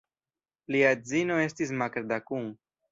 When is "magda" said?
1.85-2.23